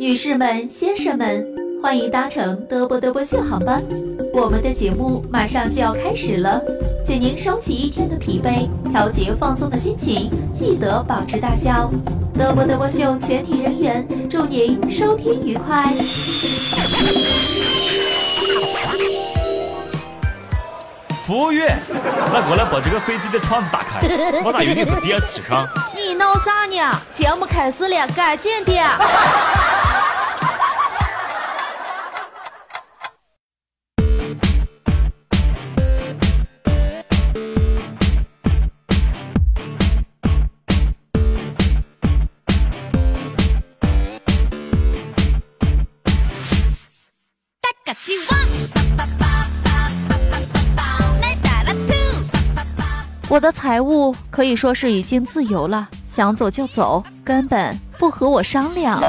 [0.00, 1.46] 女士们、先生们，
[1.82, 3.82] 欢迎搭乘德波德波秀航班，
[4.32, 6.58] 我们的节目马上就要开始了，
[7.04, 11.90] 请您收起一天的疲惫，调节放松的心情，记得保持大笑。
[12.32, 15.94] 德波德波秀全体人员祝您收听愉快。
[21.26, 21.78] 服务员，
[22.32, 24.00] 那过来把这个飞机的窗子打开，
[24.42, 25.68] 我咋有点是第二气上？
[25.94, 26.98] 你闹啥呢？
[27.12, 28.72] 节目开始了，赶紧的。
[53.70, 59.00] 财务可以说是已经自由了，想走就走，根本不和我商量。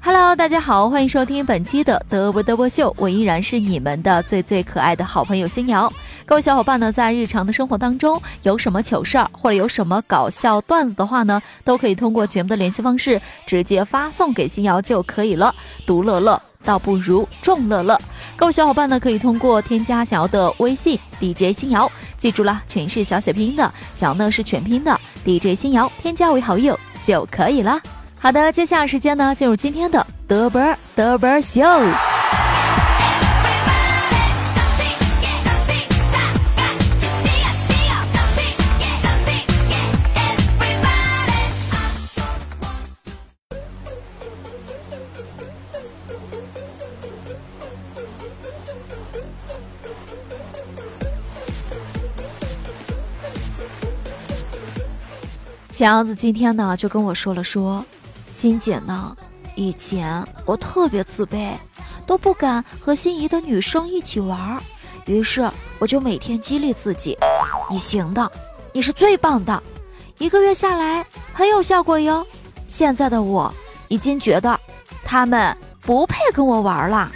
[0.00, 5.92] Hello，大家好，欢迎收听本期的嘚啵嘚啵秀，我依然是你们的最最可爱的好朋友新瑶。
[6.24, 15.54] 各位小伙伴呢，在日常的生活当中有什么糗事儿，或者有什么搞笑段子的话呢，都可以通过节目的联系方式直接发送给新瑶就可以了。
[15.84, 18.00] 独乐乐倒不如众乐乐。
[18.36, 27.80] 各位小伙伴呢，可以通过添加小瑶的微信 DJ 新瑶，记住了，全是小写拼音的，小呢是全拼的 DJ 新瑶，添加为好友就可以了。
[28.18, 32.11] 好的，接下来时间呢，进入今天的嘚啵嘚啵秀。
[55.72, 57.82] 强子今天呢就跟我说了说，
[58.30, 59.16] 欣姐呢，
[59.54, 61.52] 以前我特别自卑，
[62.06, 64.62] 都不敢和心仪的女生一起玩，
[65.06, 67.16] 于是我就每天激励自己，
[67.70, 68.30] 你行的，
[68.70, 69.62] 你是最棒的，
[70.18, 72.24] 一个月下来很有效果哟。
[72.68, 73.50] 现在的我
[73.88, 74.60] 已经觉得
[75.02, 77.10] 他们不配跟我玩了。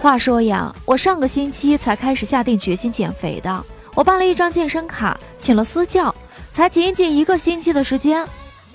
[0.00, 3.62] 话说呀，我上个星期才开始下定决心减肥的，
[3.94, 6.14] 我办了一张健身卡，请了私教。
[6.58, 8.26] 才仅仅一个星期的时间，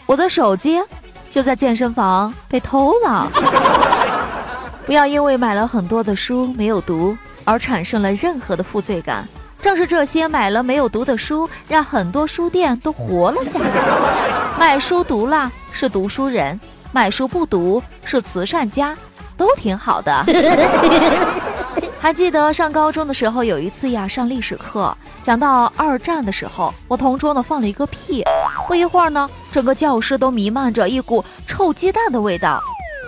[0.05, 0.81] 我的手机
[1.29, 3.29] 就在健身房被偷了。
[4.85, 9.27] 不要因为买了很多的书没有读而产生了任何的负罪感。
[9.61, 13.67] 正是这些买了没有读的书，让很多书店都活了下来。
[14.57, 16.57] 买书读了是读书人，
[16.93, 18.95] 买书不读是慈善家，
[19.35, 20.23] 都挺好的。
[22.03, 28.25] 还记得上高中的时候，有一次呀，上历史课讲到二战的时候，我同桌呢放了一个屁，
[28.67, 32.59] 不一会儿呢，整个教室都弥漫着一股臭鸡蛋的味道。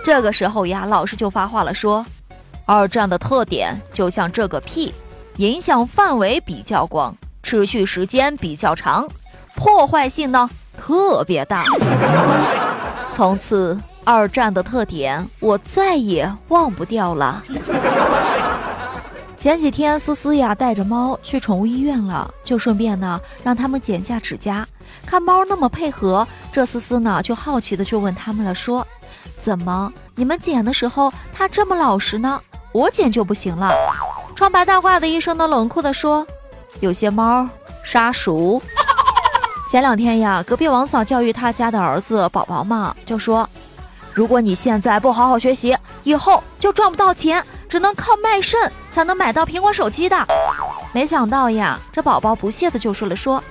[0.02, 2.06] 这个时候呀，老师就发话了，说：
[2.64, 4.94] 二战的特点就像这个屁，
[5.36, 9.06] 影响范围比较广，持续时间比较长，
[9.54, 11.64] 破坏性呢特别大。
[13.12, 17.42] 从此，二战的特点我再也忘不掉了。
[19.46, 24.66] 前几天，思思呀带着猫去宠物医院了，就顺便呢让他们剪下指甲。
[25.06, 28.84] 看猫那么配合，这思思呢就好奇的就问他们了，说
[29.38, 32.42] ：“怎么你们剪的时候它这么老实呢？
[32.72, 33.70] 我剪就不行了。”
[34.34, 36.26] 穿白大褂的医生呢冷酷的说
[36.82, 37.48] ：“有些猫
[37.84, 38.60] 杀熟。
[39.70, 43.48] ”前两天呀，隔壁王嫂教育他家的儿子宝宝嘛，就说
[44.16, 50.16] ：“如果你现在不好好学习，以后就赚不到钱。”只能靠卖肾才能买到苹果手机的，
[50.92, 53.42] 没想到呀，这宝宝不屑的就说了说，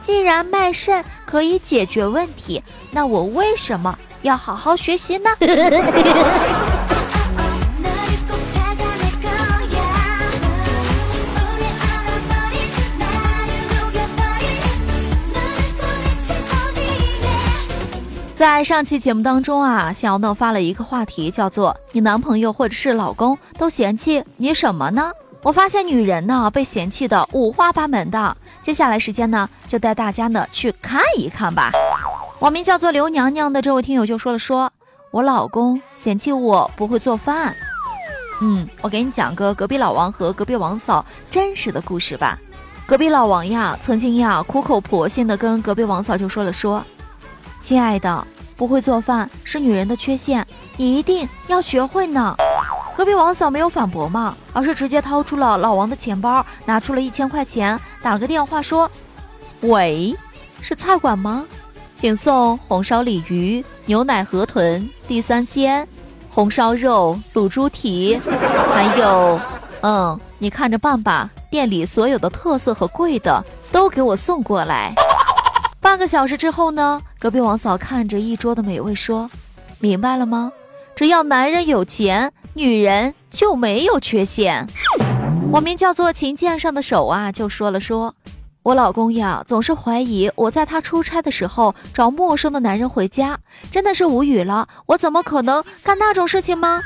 [0.00, 5.30] 既然卖肾可以解决问题，那我为什么要好好学习呢？
[18.38, 25.10] 在上期节目当中啊，小诺发了一个话题，叫做“你男朋友或者是老公都嫌弃你什么呢？”
[25.42, 28.36] 我发现女人呢被嫌弃的五花八门的。
[28.62, 31.72] 接下来时间呢，就带大家呢去看一看吧。
[32.38, 34.72] 网名叫做刘娘娘的这位听友就说了：“说
[35.10, 37.52] 我老公嫌弃我不会做饭。”
[38.40, 42.38] 嗯，我给你讲个隔壁老王和隔壁王嫂真实的故事吧。
[42.86, 46.80] 隔壁老王呀，曾经呀苦口婆心的跟隔壁王嫂就说了说。
[47.60, 48.26] 亲爱的，
[48.56, 50.46] 不会做饭是女人的缺陷，
[50.76, 52.34] 你一定要学会呢。
[52.96, 58.90] 隔壁王嫂没有反驳嘛，而是直接掏出了老王的钱包，拿出了一千块钱，打了个电话说
[59.62, 60.16] ：“喂，
[60.60, 61.44] 是菜馆吗？
[61.94, 65.86] 请送红烧鲤鱼、牛奶河豚、地三鲜、
[66.30, 68.18] 红烧肉、卤猪蹄，
[68.74, 69.40] 还有，
[69.82, 71.30] 嗯，你看着办吧。
[71.50, 74.92] 店里所有的特色和贵的都给我送过来。”
[75.88, 79.30] 半个小时之后呢，隔壁王嫂看着一桌的美味说
[79.80, 80.52] ：“明白了吗？
[80.94, 84.66] 只要男人有钱。”女人就没有缺陷。
[85.50, 88.14] 我名叫做琴键上的手啊，就说了说，
[88.62, 93.38] 我老公呀，总是怀疑我在他出差的时候找陌生的男人回家，
[93.70, 94.68] 真的是无语了。
[94.84, 96.82] 我怎么可能干那种事情吗？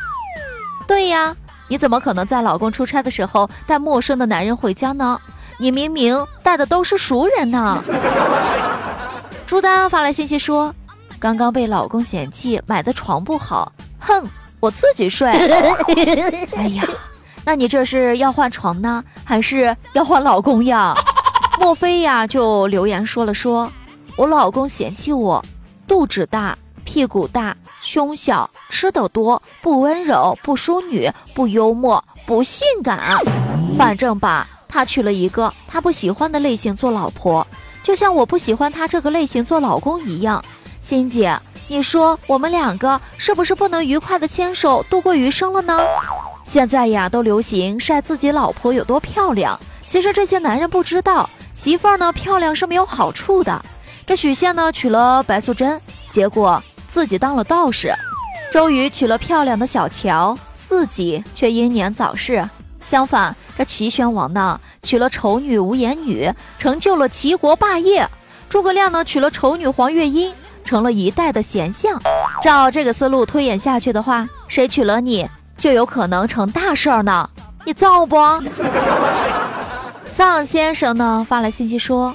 [0.86, 1.34] 对呀，
[1.66, 5.20] 你怎么可能在老公出差的时候带陌生的男人回家呢？
[5.58, 7.82] 你明明带的都是熟人呢。
[9.52, 10.74] 朱丹发来信息说，
[11.20, 14.26] 刚刚被老公嫌弃买的床不好，哼。
[14.60, 15.28] 我自己睡。
[16.56, 16.82] 哎呀，
[17.44, 20.94] 那你这是要换床呢，还是要换老公呀？
[21.60, 22.26] 莫非呀？
[22.26, 23.70] 就留言说了说，
[24.16, 25.44] 我老公嫌弃我，
[25.86, 33.18] 肚子大，屁股大，胸小，吃的多，不温柔，不淑女，不幽默，不性感。
[33.76, 37.46] 反正吧，他娶了一个他不喜欢的类型做老婆，
[37.82, 40.44] 就像我不喜欢他这个类型做老公一样。
[40.80, 41.38] 欣姐。
[41.68, 45.78] 你说我们两个是不是不能愉快的牵手度过余生了呢？
[46.44, 49.58] 现在呀，都流行晒自己老婆有多漂亮。
[49.88, 53.64] 其实这些男人不知道，媳妇儿呢漂亮是没有好处的。
[54.04, 55.80] 这许仙呢娶了白素贞，
[56.10, 57.94] 结果自己当了道士；
[58.52, 62.46] 周瑜娶了漂亮的小乔，自己却英年早逝。
[62.84, 68.06] 相反，这齐宣王呢娶了丑女无颜女，成就了齐国霸业；
[68.48, 70.32] 诸葛亮呢娶了丑女黄月英。
[70.64, 72.00] 成了一代的贤相，
[72.40, 77.28] 照这个思路推演下去的话，谁娶了你就有可能成大事儿呢？
[77.64, 78.16] 你造不？
[80.06, 82.14] 丧先生呢发来信息说，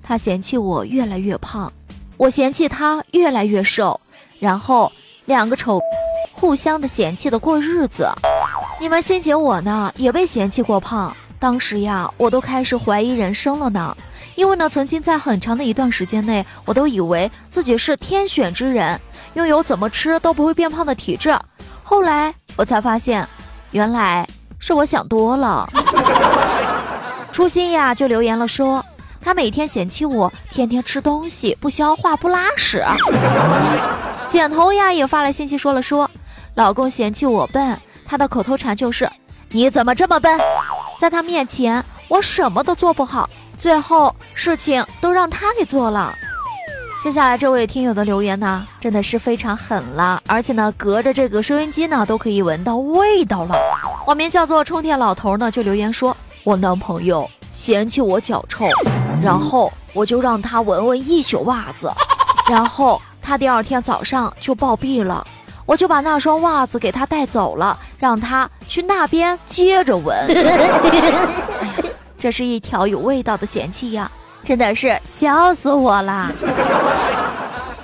[0.00, 1.72] 他嫌弃我越来越胖，
[2.16, 4.00] 我嫌弃他越来越瘦，
[4.38, 4.92] 然后
[5.24, 5.80] 两个丑
[6.40, 8.08] 互相的嫌弃的过日子。
[8.80, 13.96] 你们欣姐我呢也被嫌弃过胖，当时呀我都开始怀疑人生了呢。
[14.36, 18.98] 因为呢，曾经在很长的一段时间内，我都以为自己是天选之人，
[19.34, 21.36] 拥有怎么吃都不会变胖的体质。
[21.82, 23.28] 后来我才发现，
[23.72, 24.24] 原来
[24.60, 25.68] 是我想多了。
[27.32, 28.84] 初心呀就留言了说，
[29.20, 32.80] 他每天嫌弃我天天吃东西不消化不拉屎。
[34.30, 36.08] 剪头呀也发来信息说了说，
[36.58, 39.08] 老公嫌弃我笨，他的口头禅就是
[39.50, 40.36] 你怎么这么笨？
[40.98, 43.30] 在他面前我什么都做不好。
[43.56, 46.12] 最后事情都让他给做了。
[47.00, 53.54] 接下来这位听友的留言呢，真的是非常狠了，而且呢，隔着这个收音机呢，都可以闻到味道了。
[54.08, 58.66] 网名叫做充电老头呢，就留言说：“我男朋友嫌弃我脚臭，
[59.22, 61.88] 然后我就让他闻闻一宿袜子，
[62.50, 65.24] 然后他第二天早上就暴毙了，
[65.68, 70.16] 我就把那双袜子给他带走了，让他去那边接着闻。
[72.18, 74.10] ”这是一条有味道的嫌弃呀，
[74.42, 76.32] 真的是笑死我了。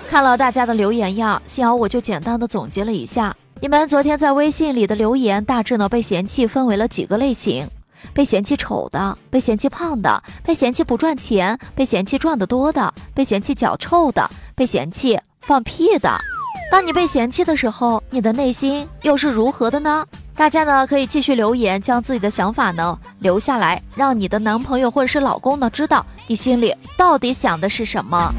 [0.08, 7.68] 看了大家的留言呀，幸好我就简单的总结了一下，你们昨天在微信里的留言大致呢被嫌弃分为了几个类型：
[8.14, 16.18] 被嫌弃丑的，被嫌弃胖的，被嫌弃不赚钱，被嫌弃赚得多的，被嫌弃脚臭的，被嫌弃放屁的。
[16.70, 20.04] 当你被嫌弃的时候，你的内心又是如何的呢？
[20.34, 28.34] 大家呢可以继续留言，将自己的想法呢留下来，让你的男朋友或者是老公呢知道你心里到底想的是什么。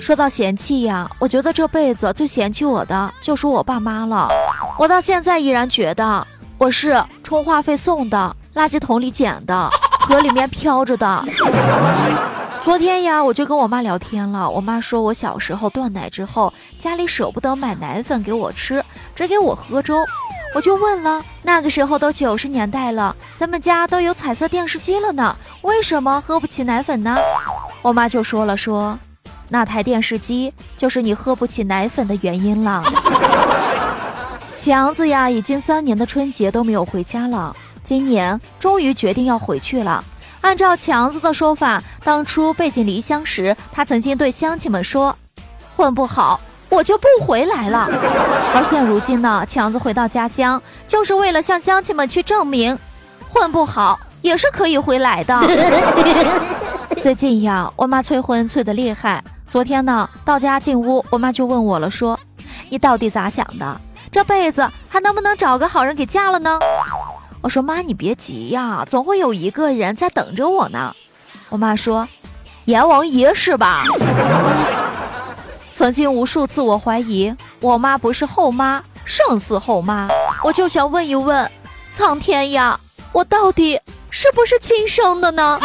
[0.00, 4.26] 说到嫌弃呀，我觉得这辈子最嫌弃我的就是我爸妈了。
[4.78, 9.70] 我到现在依然觉得我是充话费送的，垃圾桶里捡的，
[10.00, 11.24] 河里面漂着的。
[12.68, 14.50] 昨天呀，我就跟我妈聊天了。
[14.50, 18.84] 我妈说我小时候断奶之后，家里舍不得买奶粉给我吃，
[19.16, 20.04] 只给我喝粥。
[20.54, 27.16] 我就问了，那个时候都九十年代了，咱们家都有彩色电视机了呢，为什么喝不起奶粉呢？
[27.80, 28.98] 我妈就说了，说
[29.48, 32.84] 那台电视机就是你喝不起奶粉的原因了。
[34.54, 40.04] 强子呀，已经三年的春节都没有回家了，今年终于决定要回去了。
[40.40, 45.14] 按照强子的说法，当初背井离乡时，他曾经对乡亲们说
[45.76, 47.88] ：“混不好，我就不回来了。”
[48.54, 52.78] 而现如今呢，强子回到家乡，就是为了向乡亲们去证明，
[53.28, 55.38] 混不好也是可以回来的。
[57.00, 62.18] 最近呀，我妈催婚催得厉害，昨天呢，到家进屋，我妈就问我了，说
[62.70, 63.80] ：“你到底咋想的？
[64.10, 66.58] 这辈子还能不能找个好人给嫁了呢？”
[67.40, 70.94] 我说：“妈，你别急呀，总会有一个人在等着我呢。”
[71.50, 72.06] 我妈说
[72.66, 73.84] ：“阎王爷是吧？”
[75.72, 80.08] 曾经无数次我怀疑我妈不是后妈，胜似后妈。
[80.42, 81.48] 我就想问一问，
[81.92, 82.78] 苍天呀，
[83.12, 83.80] 我到底
[84.10, 85.58] 是不是亲生的呢？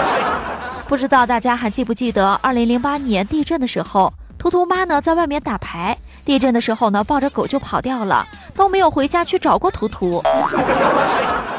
[0.86, 5.96] 不知道大家还记不记得，二零零八年地震的时候，图图妈呢在外面打牌，
[6.28, 10.22] 地震的时候呢抱着狗就跑掉了，都没有回家去找过图图。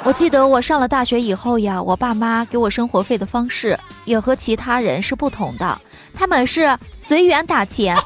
[0.03, 5.75] 我记得我上了大学以后呀，我爸妈给我生活费的方式也和其他人是不同的，
[6.13, 7.97] 他们是随缘打钱。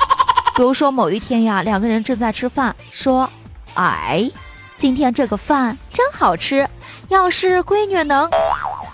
[0.56, 3.30] 比如说某一天呀，两个人正在吃饭，说
[3.76, 4.32] ：“哎，
[4.78, 6.66] 今天这个饭真好吃，
[7.10, 8.30] 要是闺女能……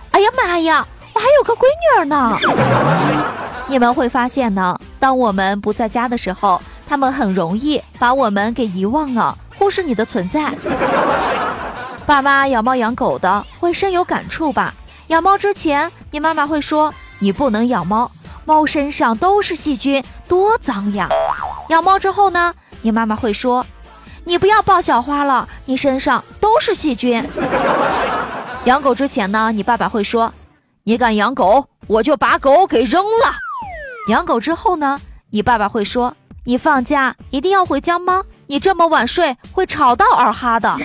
[0.09, 2.35] 哎呀妈呀！”我还有个闺女儿呢，
[3.69, 6.59] 你们会发现呢，当我们不在家的时候，
[6.89, 10.51] 他们很容易把我们给遗忘了，忽视你的存在。
[12.07, 14.73] 爸妈养猫养狗的会深有感触吧？
[15.07, 18.09] 养猫之前，你妈妈会说你不能养猫，
[18.43, 21.07] 猫身上都是细菌，多脏呀。
[21.69, 23.63] 养猫之后呢，你妈妈会说
[24.23, 27.23] 你不要抱小花了，你身上都是细菌。
[28.65, 30.33] 养狗之前呢，你爸爸会说。
[30.85, 33.35] 你敢养狗，我就把狗给扔了。
[34.07, 34.99] 养狗之后呢？
[35.29, 36.15] 你爸爸会说
[36.45, 38.23] ：“你放假一定要回家吗？
[38.47, 40.75] 你这么晚睡会吵到二哈的。”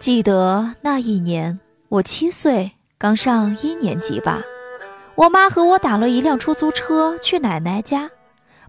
[0.00, 4.42] 记得那一年，我七岁，刚上一年级吧。
[5.14, 8.10] 我妈和我打了一辆出租车去奶奶家，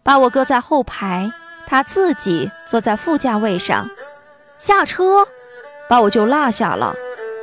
[0.04, 1.32] 把我搁在后排，
[1.66, 3.90] 她自己坐在副驾位上，
[4.60, 5.28] 下车。
[5.90, 6.96] 把我就落下了，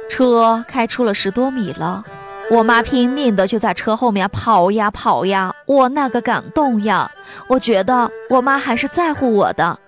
[0.09, 2.05] 车开出了十多米了，
[2.51, 7.09] 我妈拼命的就在车后面跑呀跑呀，我那个感动呀！
[7.47, 9.79] 我觉得我妈还是在乎我的。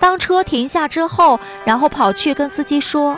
[0.00, 3.16] 当车停下之后，然后跑去跟司机说：“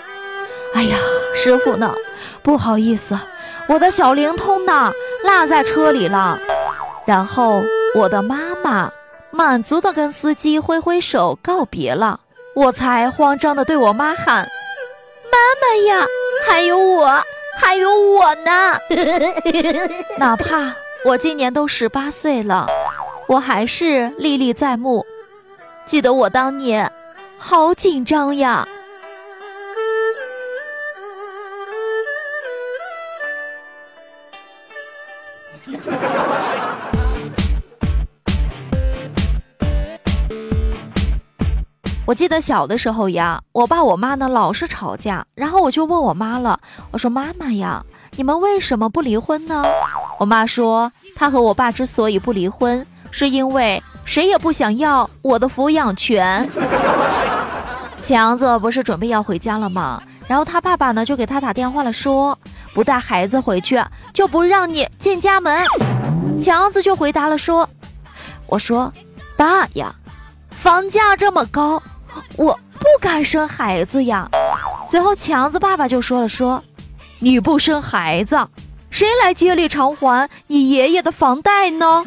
[0.76, 0.98] 哎呀，
[1.34, 1.94] 师傅呢？
[2.42, 3.18] 不好意思，
[3.68, 4.92] 我的小灵通呢，
[5.24, 6.38] 落在车里了。”
[7.06, 7.62] 然后
[7.94, 8.92] 我的妈妈
[9.30, 12.20] 满足的跟司机挥挥手告别了，
[12.54, 14.46] 我才慌张的对我妈喊。
[15.32, 16.06] 妈妈呀，
[16.46, 17.22] 还有我，
[17.60, 18.78] 还有我呢！
[20.18, 20.74] 哪怕
[21.04, 22.66] 我今年都十八岁了，
[23.28, 25.04] 我还是历历在目。
[25.86, 26.90] 记得我当年，
[27.38, 28.66] 好紧张呀。
[42.10, 46.58] 我记得小的时候呀，我爸我妈呢老是吵架，然后我就问我妈了，
[46.90, 47.84] 我说妈妈呀，
[48.16, 49.62] 你们为什么不离婚呢？
[50.18, 56.50] 我妈说，她和我爸之所以不离婚，是因为谁也不想要我的抚养权。
[58.02, 60.02] 强子不是准备要回家了吗？
[60.26, 62.36] 然后他爸爸呢就给他打电话了，说
[62.74, 63.80] 不带孩子回去
[64.12, 65.64] 就不让你进家门。
[66.40, 67.68] 强子就回答了说，
[68.48, 68.92] 我说
[69.36, 69.94] 爸呀，
[70.48, 71.80] 房价这么高。
[72.36, 74.28] 我不敢生孩子呀！
[74.90, 76.62] 随后强子爸爸就说了：“说
[77.18, 78.38] 你不生孩子，
[78.90, 82.02] 谁来接力偿还你爷爷的房贷呢？”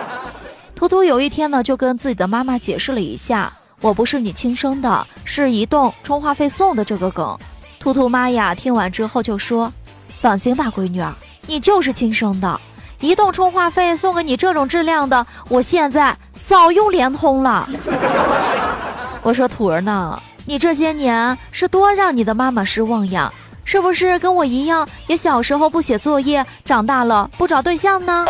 [0.74, 7.38] 图图有一天呢，就跟自己的妈妈解释了一下：“我不是你亲生的，是移动充话费送的这个梗。”
[7.78, 9.72] 图图妈呀，听完之后就说
[10.20, 11.12] ：“放心吧，闺女儿，
[11.46, 12.60] 你就是亲生的。
[13.00, 17.68] 移动充话费送给你这种质量的，我现在早用联通了。”
[19.24, 23.32] 我说徒儿呢，你这些年是多让你的妈妈失望呀？
[23.64, 28.26] 是不是跟我一样，也小时候不写作业，长大了不找对象呢？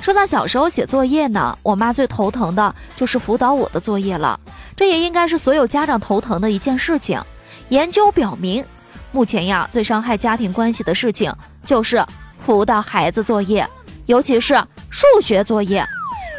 [0.00, 4.38] 说到小时候写作业呢，我妈最头疼的就是辅导我的作业了，
[4.74, 7.22] 这也应该是所有家长头疼的一件事情。
[7.68, 8.64] 研究表明，
[9.12, 11.32] 目前呀最伤害家庭关系的事情
[11.64, 12.04] 就是
[12.44, 13.64] 辅导孩子作业，
[14.06, 14.60] 尤其是
[14.90, 15.86] 数学作业。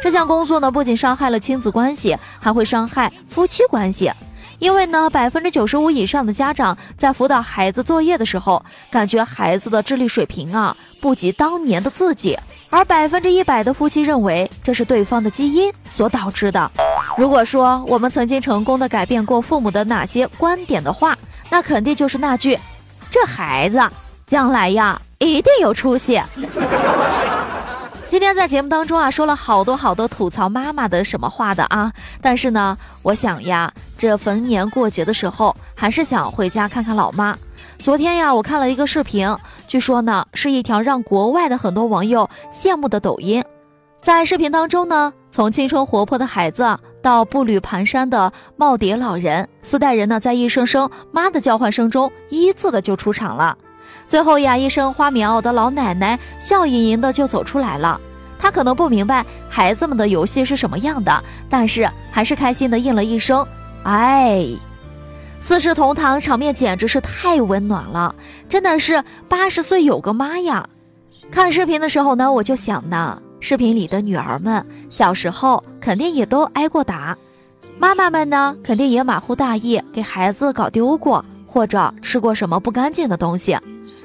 [0.02, 4.10] 这项工作呢，不仅伤害了亲子关系，还会伤害夫妻关系。
[4.58, 12.38] 因为呢，百分之九十五以上的家长在辅导孩子作业的时候，感觉孩子的智力水平啊不及当年的自己，
[12.70, 16.70] 而百分之一百的夫妻认为这是对方的基因所导致的。
[17.18, 21.14] 如果说我们曾经成功的改变过父母的哪些观点的话，
[21.50, 22.58] 那肯定就是那句
[23.12, 23.78] ：“这孩子
[24.26, 26.18] 将来呀，一定有出息。”
[28.08, 37.36] 今天在节目当中啊，说了好多好多吐槽妈妈的什么话的啊，但是呢，我想呀，这逢年过节的时候，还是想回家看看老妈。
[37.78, 39.28] 昨天呀，我看了一个视频，
[39.66, 43.44] 据说呢是一条让国外的很多网友羡慕的抖音。
[44.00, 53.58] 在视频当中呢，从青春活泼的孩子到步履蹒跚的耄耋老人，四代人呢在一声声妈的叫唤声中依次的就出场了。
[54.08, 58.00] 最后呀，一身花棉袄的老奶奶笑盈盈的就走出来了。
[58.38, 63.44] 她可能不明白孩子们的游戏是什么样的，但是还是开心的应了一声
[63.84, 64.46] “哎”。
[65.40, 68.14] 四世同堂，场面简直是太温暖了，
[68.48, 70.68] 真的是八十岁有个妈呀！
[71.30, 77.16] 看视频的时候呢，我就想呢，视频里的女儿们小时候肯定也都挨过打，
[77.78, 83.56] 妈妈们呢肯定也马虎大意，给孩子搞丢过，或者吃过什么不干净的东西。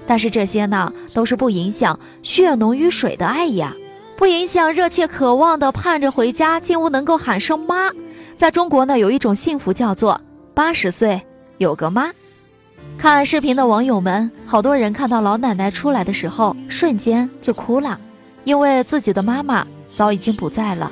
[0.05, 3.73] 但是这些呢，都是不影响血浓于水的爱呀，
[4.17, 7.91] 不影响热切渴望的盼着回家进屋能够喊声妈。
[8.37, 10.19] 在中国呢，有一种幸福叫做
[10.53, 11.21] 八十岁。
[11.57, 12.09] 有个妈，
[12.97, 17.99] 看视频的网友们，好多人看到老奶奶出来的时候，瞬间就哭了，
[18.43, 20.91] 因为自己的妈妈早已经不在了。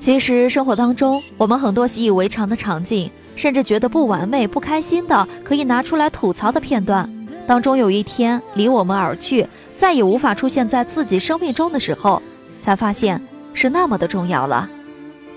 [0.00, 7.08] 其实生活当中，我们很多习以为常的场景，甚至觉得不完美、不开心的，可以拿出来吐槽的片段，
[7.50, 9.44] 当中有一天离我们而去，
[9.76, 12.22] 再也无法出现在自己生命中的时候，
[12.60, 13.20] 才发现
[13.54, 14.70] 是那么的重要了。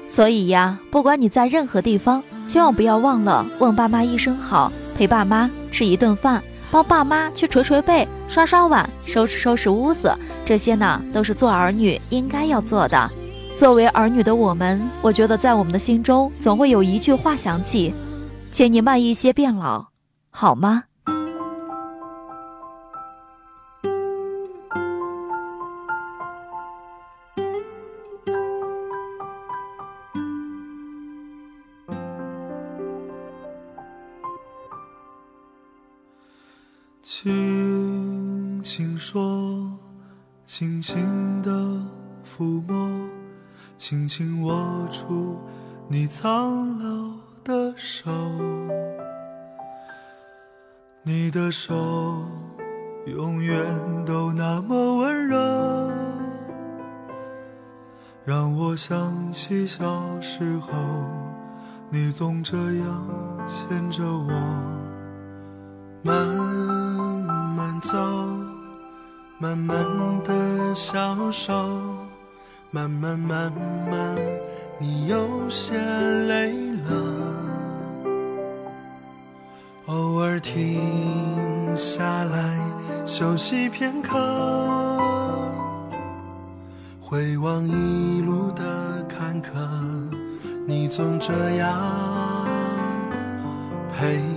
[0.08, 6.40] 所以呀，不管你在任何地方，千万不要忘了问爸妈一声好，陪爸妈吃一顿饭，
[6.70, 10.16] 帮爸妈去捶捶背、刷刷碗、收拾收拾屋子，
[10.46, 13.10] 这些呢都是做儿女应该要做的。
[13.56, 17.92] 作为儿女的我们，我觉得在我们的心中总会有一句话响起
[18.54, 19.88] ：“请你慢一些变老，
[20.30, 20.84] 好吗？”
[38.64, 39.70] 轻说，
[40.46, 41.52] 轻轻的
[42.26, 42.90] 抚摸，
[43.76, 45.38] 轻轻握住
[45.90, 47.12] 你苍老
[47.44, 48.10] 的手。
[51.04, 52.26] 你的手
[53.06, 53.66] 永远
[54.06, 55.92] 都那么温热，
[58.24, 60.70] 让我想起小时候，
[61.90, 63.06] 你总这样
[63.46, 64.32] 牵着我，
[66.02, 66.64] 慢慢。
[67.84, 68.00] 走，
[69.40, 69.86] 慢慢
[70.24, 71.54] 的消瘦，
[72.72, 73.52] 慢慢慢
[73.90, 74.16] 慢，
[74.80, 75.78] 你有些
[76.28, 76.54] 累
[76.88, 76.94] 了。
[79.88, 82.58] 偶尔停下来
[83.06, 84.18] 休息片刻，
[87.02, 89.50] 回望一路的坎坷，
[90.66, 92.48] 你总这样
[93.94, 94.33] 陪。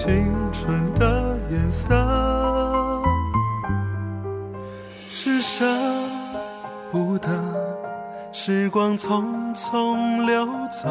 [0.00, 1.88] 青春的颜色，
[5.08, 5.64] 是舍
[6.92, 7.28] 不得
[8.32, 9.24] 时光匆
[9.56, 10.88] 匆流走，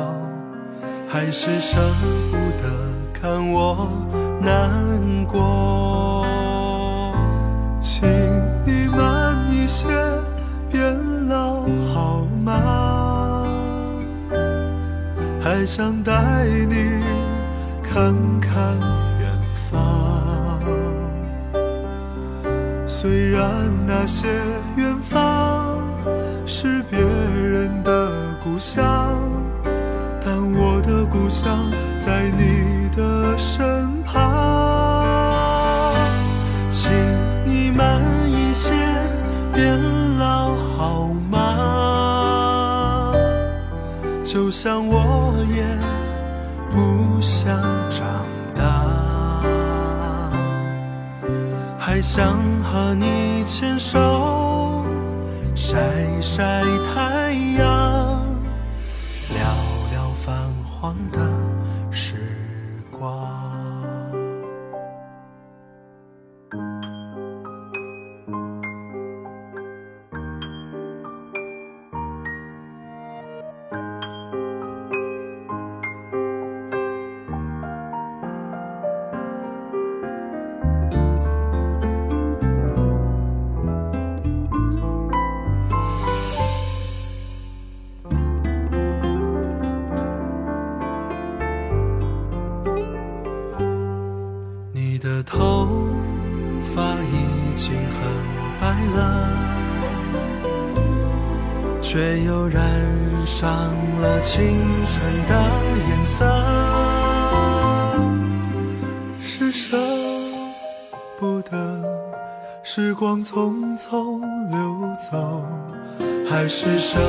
[1.07, 1.77] 还是舍
[2.31, 2.67] 不得
[3.13, 3.87] 看我
[4.41, 4.69] 难
[5.23, 6.25] 过？
[7.79, 8.09] 请
[8.65, 9.87] 你慢一些，
[10.69, 10.93] 变
[11.29, 11.61] 老
[11.93, 13.45] 好吗？
[15.41, 17.01] 还想带你
[17.97, 18.53] 看看
[19.19, 19.27] 远
[19.71, 20.61] 方，
[22.87, 24.27] 虽然那些
[24.75, 25.79] 远方
[26.45, 28.11] 是别人的
[28.43, 29.19] 故乡，
[30.23, 35.95] 但我的故乡在你的身旁。
[36.69, 36.91] 请
[37.47, 38.75] 你慢一些，
[39.51, 39.75] 变
[40.19, 43.15] 老好吗？
[44.23, 45.96] 就像我也。
[46.77, 47.59] 不想
[47.89, 48.05] 长
[48.55, 48.61] 大，
[51.79, 54.85] 还想和你牵手
[55.55, 55.75] 晒
[56.21, 56.61] 晒
[56.93, 57.46] 太阳，
[104.37, 104.45] 青
[104.85, 105.33] 春的
[105.89, 106.23] 颜色。
[109.19, 109.75] 是舍
[111.19, 111.81] 不得
[112.61, 114.21] 时光匆匆
[114.51, 115.43] 流走，
[116.29, 116.99] 还是舍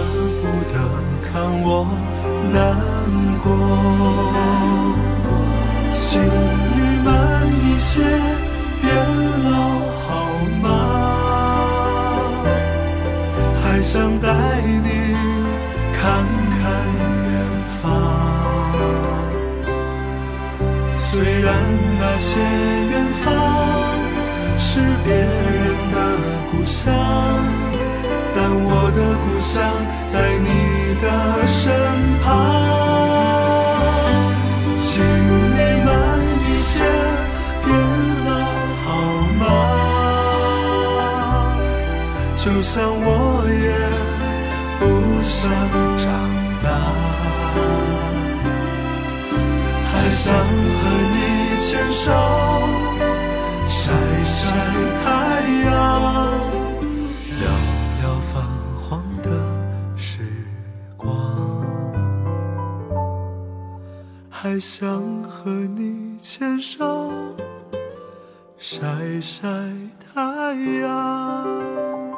[0.41, 0.75] 不得
[1.23, 1.87] 看我
[2.51, 2.75] 难
[3.43, 3.47] 过？
[5.91, 8.03] 请你慢一些，
[8.81, 8.89] 变
[9.45, 9.53] 老
[10.07, 10.09] 好
[10.63, 10.67] 吗？
[13.63, 14.19] 还想
[21.49, 21.57] 然
[21.99, 22.31] 那些
[22.91, 22.93] 远
[23.25, 23.27] 方
[24.59, 24.69] 是
[25.03, 25.97] 别人的
[26.51, 26.93] 故乡，
[28.35, 29.57] 但我的故乡
[30.13, 30.15] 在
[30.47, 30.49] 你
[31.01, 31.05] 的
[31.49, 31.57] 身
[32.23, 32.27] 旁。
[34.77, 34.85] 请
[35.57, 35.89] 你慢
[36.45, 36.85] 一些，
[37.65, 37.67] 别
[38.29, 38.31] 老
[38.85, 38.87] 好
[39.41, 39.43] 吗？
[42.37, 43.07] 就像我
[43.49, 43.71] 也
[44.79, 44.83] 不
[45.23, 45.41] 想
[45.97, 46.07] 长
[46.63, 46.67] 大。
[49.91, 51.08] 还想和你
[51.71, 52.11] 牵手，
[53.69, 53.93] 晒
[54.25, 54.57] 晒
[55.05, 55.71] 太阳，
[57.39, 57.45] 聊
[58.01, 58.03] 聊
[58.33, 58.43] 泛
[58.81, 59.29] 黄的
[59.95, 60.27] 时
[60.97, 61.07] 光。
[64.31, 64.89] 还想
[65.25, 67.03] 和你牵手，
[68.57, 68.87] 晒
[69.21, 69.47] 晒
[70.15, 72.18] 太阳。